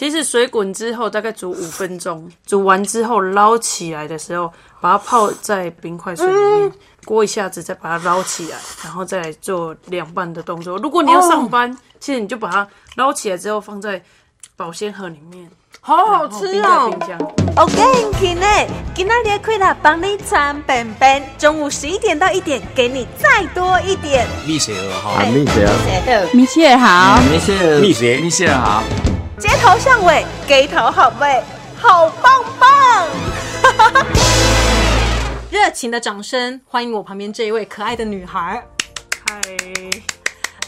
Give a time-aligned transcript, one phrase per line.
[0.00, 6.72] 其实水滚之后大概煮五分钟，煮完之后捞起来的时候，把它泡在冰块水里面，
[7.04, 10.78] 过一下子再把它捞起来，然后再来做凉拌的动作。
[10.78, 12.66] 如果你要上班，其实你就把它
[12.96, 14.02] 捞起来之后放在
[14.56, 15.50] 保鲜盒里面，
[15.82, 16.96] 好好吃哦在。
[16.96, 17.18] 冰箱。
[17.56, 17.76] 我跟
[18.22, 18.46] 你呢，
[18.94, 24.26] 今天的快乐帮你传本本，中午十一点到一点，给你再多一点。
[24.46, 28.82] 蜜雪儿哈，啊，蜜雪儿，米雪好，蜜雪儿，蜜雪蜜雪好。
[29.40, 31.42] 街头巷尾，街头好味，
[31.74, 33.08] 好棒棒！
[35.50, 38.62] 热情的掌声，欢迎我旁边这一位可爱的女孩。
[39.26, 39.40] 嗨，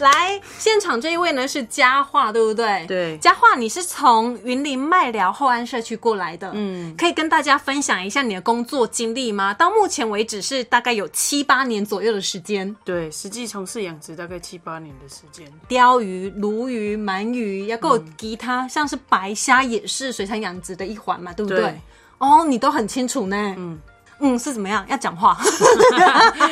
[0.02, 2.84] 来，现场这一位呢是佳话，对不对？
[2.86, 9.54] 对佳话，你是从云林麦寮后安社区过来的，嗯，可以跟大家分享一下你的工作经历吗？
[9.54, 15.50] 到目前为止是大概有七八年左右的时间，对，实际从事养殖大概七八年的时间。
[15.68, 21.60] 鲷鱼、鲈鱼、鳗鱼，要够吉他，像是白虾也是水产养殖的一环嘛，对不对？
[21.60, 21.80] 对
[22.18, 23.54] 哦，你都很清楚呢。
[23.56, 23.78] 嗯
[24.24, 24.86] 嗯，是怎么样？
[24.88, 25.36] 要讲话。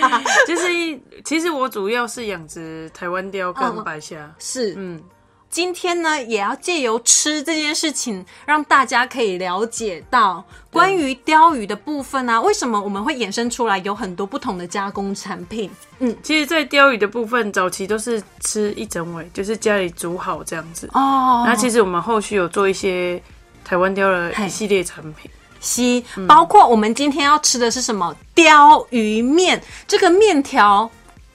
[0.45, 0.59] 就是
[0.91, 4.33] 一其实我主要是养殖台湾鲷嗯跟白虾。
[4.38, 5.02] 是，嗯，
[5.48, 15.70] 今天呢，也要借由吃这件事情，让大家可以了解到关于鲷鱼的部分啊，为什么我们会衍生出来有很多不同的加工产品？
[15.98, 20.88] 嗯，其实，在鲷鱼的部分，早期都是吃一整尾，就是家里煮好这样子。
[20.92, 23.20] 哦那其实我们后续有做一些
[23.64, 25.30] 台湾鲷的一系列产品。
[25.61, 28.14] 西，包括我们今天要吃的是什么？
[28.34, 30.91] 鲷鱼面，这个面条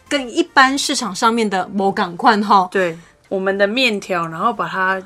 [0.09, 2.97] 跟一般市场上面的某港款哈，对，
[3.29, 4.99] 我们的面条，然后把它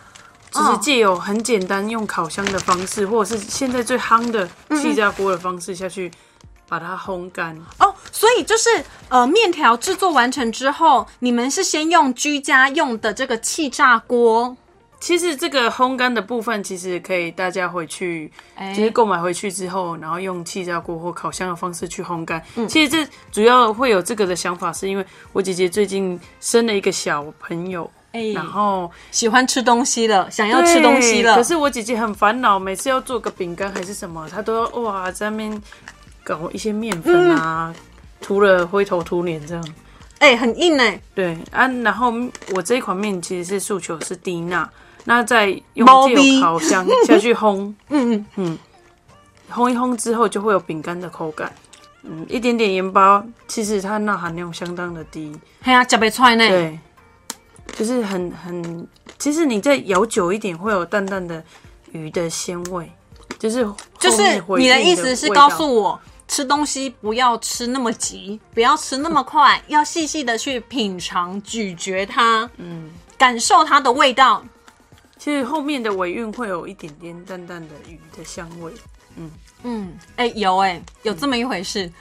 [0.51, 4.49] 就是哦借由很简单用烤箱的方式，或者是现在最夯的
[4.81, 6.09] 气炸锅的方式下去
[6.67, 7.55] 把它烘干。
[7.79, 8.69] 哦，所以就是
[9.09, 14.55] 呃，面条制作完成之后，你们是先用居家用的这个气炸锅，
[14.99, 22.43] 其实这个烘干的部分，其实可以大家回去，哎就是购买回去之后，然后用气炸锅或烤箱的方式去烘干。
[22.55, 31.35] 嗯其实这主要会有这个的想法，是因为我姐姐最近生了一个小朋友，哎然后喜欢吃东西了，想要吃东西了。
[31.35, 35.61] 可是我姐姐很烦恼，每次要做个饼干还是什么，她都要哇在那边
[36.23, 37.73] 搞一些面粉啊，
[38.19, 39.65] 涂了灰头土脸这样。
[40.19, 42.13] 哎、很硬哎、对啊，然后
[42.53, 44.69] 我这一款面其实是诉求是低钠，
[45.09, 46.35] 那再用借猫咪。
[46.35, 48.25] 由烤箱下去烘， 嗯嗯。
[48.35, 48.57] 嗯，
[49.51, 51.51] 烘一烘之后就会有饼干的口感。
[52.03, 56.47] 嗯，一点点盐巴，其实它钠含量相当的低，嘿呀、啊，夹不出来呢。
[56.47, 56.79] 对，
[57.75, 58.87] 就是很很，
[59.17, 61.43] 其实你再咬久一点，会有淡淡的
[61.91, 62.89] 鱼的鲜味，
[63.39, 64.21] 就是就是
[64.59, 74.43] 你的意思是告诉我，吃东西不要吃那么急，不要吃那么快，要细细的去品尝、咀嚼它，嗯，感受它的味道。
[75.19, 78.71] 其实后面的尾韵会有一点点淡淡的鱼的香味。
[79.17, 79.29] 嗯
[79.63, 81.91] 嗯，哎、有哎、有这么一回事。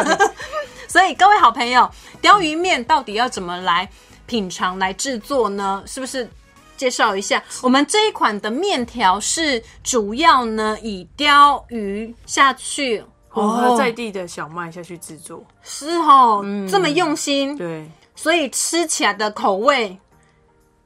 [0.88, 1.88] 所以各位好朋友，
[2.20, 3.88] 鲷鱼面到底要怎么来
[4.26, 5.84] 品尝、来制作呢？
[5.86, 6.28] 是不是？
[6.74, 19.96] 介绍一下，我们这一款的面条是主要呢以鲷鱼下去混合在地的小麦下去制作，是哦，这么用心，对，所以吃起来的口味，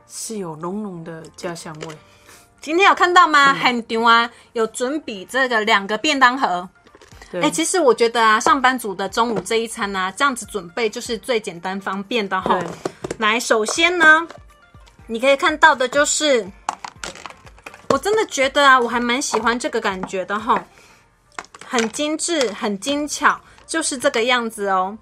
[0.08, 1.96] 是有浓浓的家乡味。
[2.60, 3.54] 今天有看到吗？
[3.54, 6.68] 很牛啊，有准备这个两个便当盒。
[7.30, 12.68] 对，哎、其实我觉得啊，上班族的中午这一餐啊，这样子准备就是最简单方便的哈对。
[13.18, 14.26] 来，首先呢，
[15.06, 16.48] 你可以看到的就是，
[17.90, 20.64] 我真的觉得啊，我还蛮喜欢这个感觉的哈，
[21.64, 24.96] 很精致，很精巧，就是这个样子哦。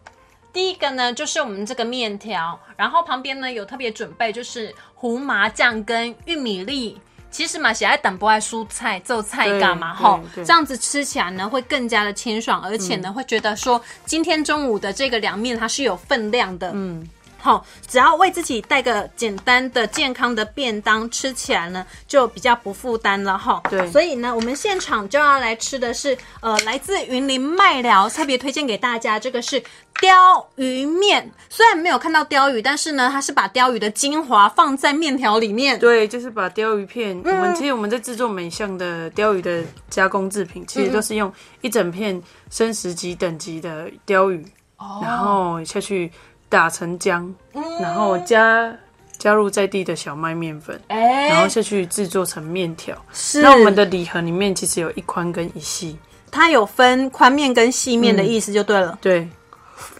[0.55, 6.99] 第一个呢，就是我们这个面条，然后旁边呢有特别准备，就是胡麻酱跟玉米粒。
[7.29, 17.05] 其实嘛，喜爱等不爱蔬菜、做菜干嘛对吼对，对这样子吃起来呢会更加的清爽，而且呢、会觉得说今天中午的这个凉面它是有分量的，嗯。
[17.45, 23.61] 好，只要为自己带个简单的、健康的便当，吃起来呢就比较不负担了哈。
[23.69, 29.63] 对所以呢，我们现场就要来吃的是，呃，来自云林麦寮特别推荐给大家，这个是
[30.01, 31.31] 鲷鱼面。
[31.51, 35.79] 虽然没有看到鲷鱼，但是呢，它是把鲷鱼的精华放在面条里面。
[35.79, 41.31] 对，就是把鲷鱼片，我嗯们其实我们在制作每项的鲷鱼的加工制品，其实都是用
[41.61, 44.43] 一整片生食级等级的鲷鱼，
[44.79, 46.11] 哦然后下去
[46.55, 48.73] 打成浆，嗯然后加
[49.19, 52.97] 加入在地的小麦面粉，哎然后下去制作成面条。
[53.13, 55.99] 是那我们的礼盒里面其实有一宽跟一细，
[56.31, 58.97] 它有分宽面跟细面的意思就对了。
[59.01, 59.29] 对，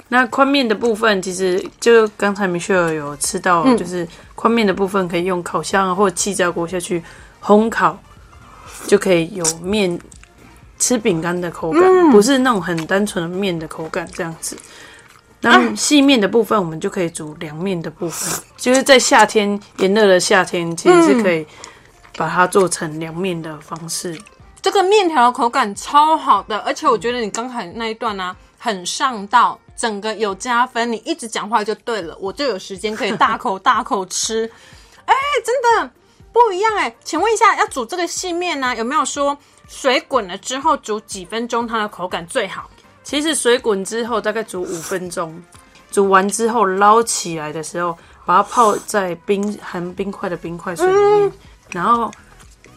[0.07, 4.07] 那宽面的部分，其实就刚才 Michelle 有吃到，嗯就是
[4.37, 7.03] 宽面的部分可以用烤箱啊或者气炸锅下去
[7.43, 7.99] 烘烤，
[8.87, 9.99] 就可以有面
[10.79, 14.57] 吃饼干的口感，嗯不是那种很单纯的面的口感这样子。
[15.45, 21.47] 啊那细面的部分，我们就可以煮凉面的部分， 就是在夏天炎热的夏天，其实是可以
[22.17, 24.19] 把它做成凉面的方式。
[24.63, 30.91] 这个面条的口感超好的，而且我觉得你刚才那一段呢、很上道，整个有加分。
[30.91, 34.51] 你一直讲话就对了，我就有时间可以大口大口吃。
[35.05, 35.15] 哎、
[35.45, 35.91] 真的
[36.33, 36.97] 不一样哎。
[37.05, 39.37] 请问一下，要煮这个细面呢、有没有说
[39.69, 42.71] 水滚了之后煮几分钟它的口感最好？
[43.05, 45.41] 其实水滚之后大概煮五分钟，
[45.91, 51.33] 煮完之后捞起来的时候，把它泡在冰含冰块的冰块水里面，
[51.71, 52.11] 然后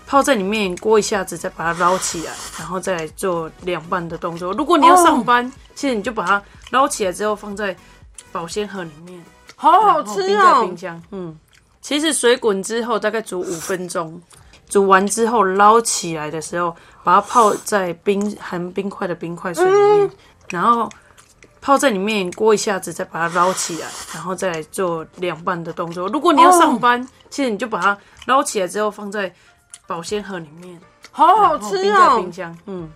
[0.05, 4.51] 泡在里面过一下子，再把它捞起来，然后再来做凉拌的动作。
[4.53, 7.75] 如果你要上班，其实你就把它捞起来之后放在
[8.31, 9.23] 保鲜盒里面，
[9.55, 10.77] 好好吃冰在哦冰！
[10.77, 11.01] 箱。
[11.11, 11.37] 嗯，
[11.81, 14.21] 其实水滚之后大概煮五分钟，
[14.69, 20.11] 煮完之后捞起来的时候，把它泡在冰含冰块的冰块水里面，
[20.49, 20.89] 然后
[21.61, 26.07] 泡在里面过一下子，再把它捞起来，然后再做凉拌的动作。
[26.09, 29.33] 如果你要上班，其实你就把它捞起来之后放在
[29.85, 30.79] 保鲜盒里面，
[31.11, 32.33] 好好吃哦冰在冰！
[32.33, 32.57] 箱。
[32.65, 32.89] 嗯，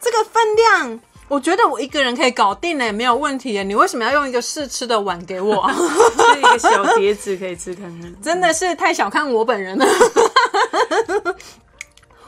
[0.00, 3.62] 这个分量，我觉得我一个人可以搞定呢，没有问题耶。
[3.62, 5.70] 你为什么要用一个试吃的碗给我？
[6.16, 8.14] 这一个小碟子可以吃看看。
[8.22, 9.86] 真的是太小看我本人了。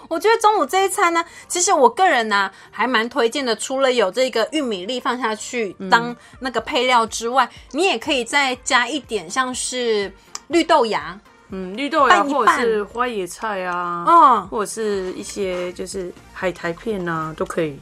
[0.09, 3.55] 我觉得中午这一餐呢，其实我个人呢、还蛮推荐的。
[3.57, 10.13] 除了有这个玉米粒放下去当那个配料之外，你也可以再加一点像是
[10.47, 11.19] 绿豆芽，
[11.51, 17.77] 嗯，绿豆芽或者是花野菜啊，嗯，或者是一些就是海苔片啊，都可以。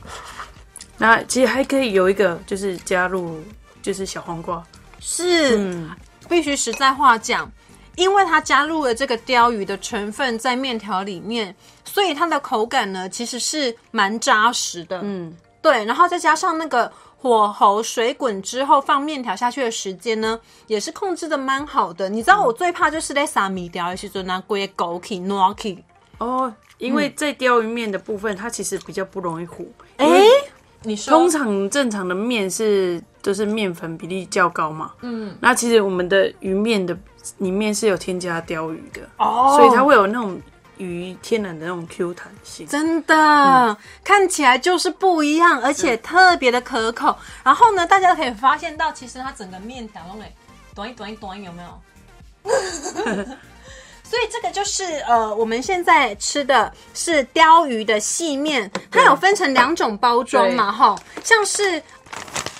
[0.96, 3.40] 那其实还可以有一个，就是加入
[3.82, 4.64] 就是小黄瓜，
[5.00, 5.90] 是、嗯，
[6.28, 7.50] 必须实在话讲，
[7.96, 11.54] 因为它加入了这个鲷鱼的成分在面条里面，
[11.84, 15.00] 所以它的口感呢其实是蛮扎实的。
[15.02, 22.08] 嗯，对，然后再加上那个火候水滚之后放面条下去的时间呢，也是控制的蛮好的。
[22.08, 25.76] 你知道我最怕就是在撒米条的时候呢，龟枸杞、糯杞。
[26.18, 29.70] 哦，因为在鲷鱼面的部分，它其实比较不容易糊。
[29.96, 30.28] 哎、因为
[30.84, 36.96] 你说通常正常的面是都是面粉比例较高嘛，嗯，那其实我们的鱼面的
[37.38, 40.40] 里面是有添加鲷鱼的，哦，所以它会有那种
[40.76, 42.66] 鱼天然的那种 Q 弹性。
[42.66, 47.16] 真的、看起来就是不一样，而且特别的可口。
[47.42, 50.32] 然后呢，大家可以发现到，其实它整个面条都哎，
[50.74, 51.80] 短一短一短，有没有？
[54.04, 61.82] 所以这个就是呃，我们现在吃的是鲷鱼的细面，它有分成两种包装嘛，哈，像是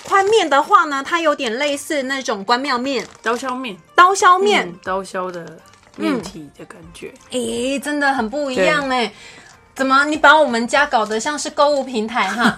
[0.03, 5.57] 宽面的话呢，它有点类似那种关庙面、刀削面，刀削面，嗯刀削的
[5.95, 7.13] 面体的感觉。
[7.31, 9.11] 诶、真的很不一样哎！
[9.75, 12.57] 怎么你把我们家搞得像是购物平台哈？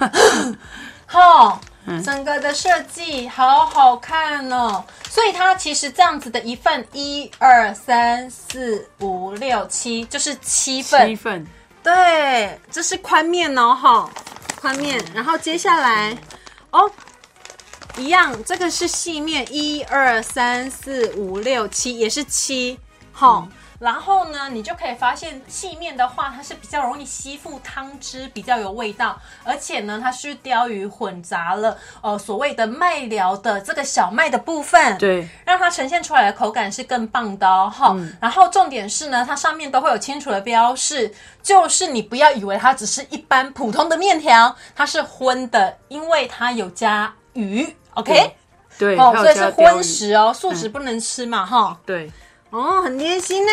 [1.07, 1.59] 吼，
[2.03, 4.83] 整个的设计好好看哦。
[5.09, 11.15] 所以它其实这样子的一份，一二三四五六七，就是七份七。
[11.15, 11.47] 份，
[11.81, 14.09] 对，这是宽面哦，哈，
[14.59, 15.03] 宽面。
[15.13, 16.17] 然后接下来，
[16.71, 16.91] 哦，
[17.97, 22.79] 一样，这个是细面，一二三四五六七，也是七，
[23.11, 23.47] 好。
[23.79, 37.71] 然后呢，你就可以发现细面的话，它是比较容易吸附汤汁，比较有味道，而且呢，它是鲷鱼混杂了呃所谓的麦寮的这个小麦的部分，对，让它呈现出来的口感是更棒的哦。
[37.73, 47.75] 哈、然后重点是呢，它上面都会有清楚的标示，就是你不要以为它只是一般普通的面条，它是荤的，因为它有加鱼。
[47.93, 48.35] OK，
[48.77, 52.11] 对，哦，所以是荤食哦，素食不能吃嘛，哈、对，
[52.49, 53.51] 哦，很贴心呢。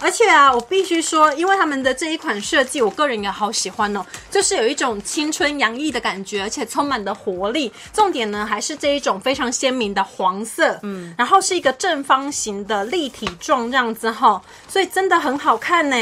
[0.00, 7.72] 而且啊，我必须说，因为他们的这一款设计，我个人也好喜欢哦，就是有一种青春洋溢的感觉，而且充满的活力。
[7.92, 15.96] 重点呢，还是这一种非常鲜明的黄色，嗯，然后是一个正方形的立体状这样子哈，所以真的很好看呢。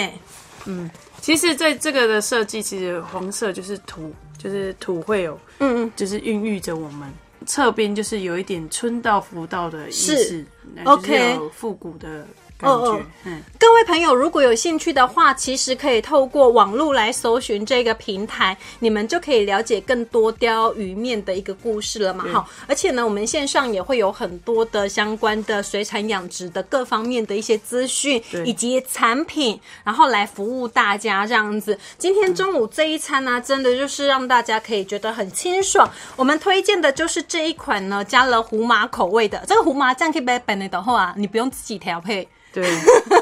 [0.64, 0.90] 嗯
[1.21, 7.12] 其实在这个的设计，其实黄色就是土，就是土会有，嗯嗯，就是孕育着我们。
[7.46, 10.44] 侧边就是有一点春到福到的意思，
[10.84, 12.26] 就是有复古的
[12.58, 13.02] 感哦哦。
[13.25, 22.25] 嗯，各位朋友，如果有兴趣的话，其实可以透过网络来搜寻这个平台，你们就可以了解更多鲷鱼面的一个故事了嘛。
[22.25, 31.78] 对哈，而且呢，我们线上也会有很多的相关的水产养殖的各方面的一些资讯以及产品，然后来服务大家这样子。
[31.98, 35.90] 今天中午这一餐呢、真的就是让大家可以觉得很清爽。
[36.16, 39.42] 我们推荐的就是这一款呢，加了胡麻口味的。
[39.46, 42.26] 这个胡麻酱可以摆本的话啊，你不用自己调配。
[42.56, 42.66] 对。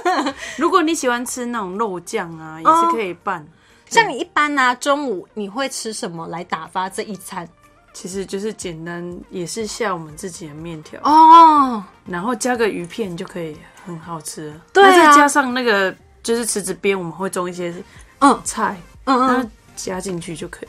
[0.57, 3.45] 如果你喜欢吃那种肉酱啊，也是可以拌。
[3.91, 7.49] 像你一般呢、中午你会吃什么来打发这一餐？
[7.93, 14.62] 其实就是简单，也是下我们自己的面条，哦，然后加个鱼片就可以很好吃了。
[14.73, 17.75] 对啊再加上那个就是池子边我们会种一些
[18.21, 19.50] 嗯菜，嗯嗯。
[19.76, 20.69] 加进去就可以。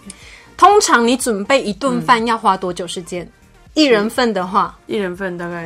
[0.57, 3.27] 通常你准备一顿饭要花多久时间？
[3.75, 5.63] 一人份的话，一人份大概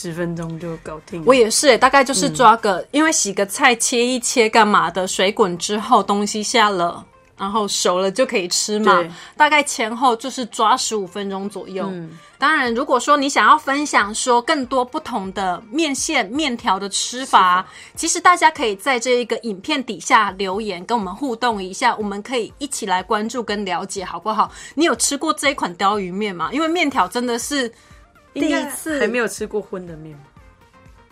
[0.00, 1.22] 十分钟就搞定。
[1.26, 7.04] 我也是、欸，大概就是抓个，因为洗个菜切一切干嘛的，水滚之后东西下了。
[7.36, 9.02] 然后熟了就可以吃嘛，
[9.34, 11.90] 大概前后就是抓十五分钟左右。
[12.36, 24.52] 当然，如果说你想要分享说更多不同的面线、面条的吃法，其实大家可以在这一个影片底下留言跟我们互动一下，我们可以一起来关注跟了解，好不好？
[24.74, 26.50] 你有吃过这一款鲷鱼面吗？
[26.52, 27.72] 因为面条真的是
[28.34, 30.14] 第一次还没有吃过荤的面。
[30.14, 30.22] 吗？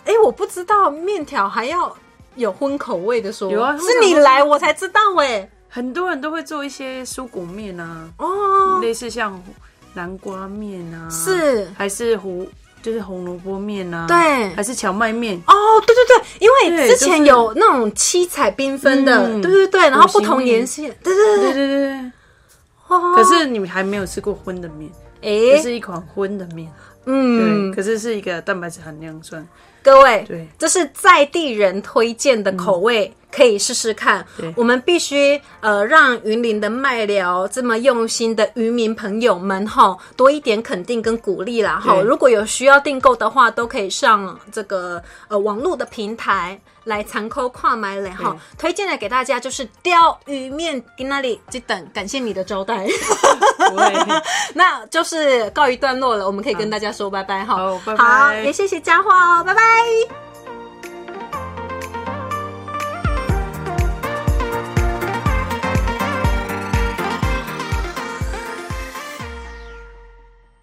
[0.04, 1.94] 哎、我不知道面条还要
[2.34, 9.38] 有荤口味的说，有啊是你来我才知道哎、很多人都会做一些蔬果面啊，哦，类似像
[9.92, 11.68] 南瓜面啊，是。
[11.76, 12.46] 还是胡
[12.80, 14.16] 就是红萝卜面啊，对。
[14.54, 15.36] 还是荞麦面。
[15.46, 15.52] 哦，
[15.86, 16.48] 对对对，因
[16.78, 21.52] 为之前有那种七彩缤纷的，嗯对对对，然后不同颜色，对对对对。
[21.52, 22.12] 对对对。
[22.86, 23.14] 哦。
[23.14, 26.70] 可是你们还没有吃过荤的面，这哎，是一款荤的面，
[27.06, 27.70] 嗯。
[27.70, 29.46] 对，，可是是一个蛋白质含量算。
[29.82, 30.46] 各位，对。
[30.58, 34.26] 这是在地人推荐的口味，可以试试看。
[34.36, 34.52] 对。
[34.56, 41.94] 我们必须呃让云林的麦寮这么用心的渔民朋友们哈，多一点肯定跟鼓励啦哈。
[41.94, 46.60] 对如果有需要订购的话，都可以上这个呃网络的平台。
[46.84, 52.86] 来参考跨买嘞哈，推荐的给大家就是鲷鱼面在那里，就等感谢你的招待，
[53.70, 54.22] 不会。
[54.54, 57.56] 那就是告一段落了，我们可以跟大家说拜拜哈。
[57.56, 60.27] 好拜拜好，也谢谢佳话哦，拜拜。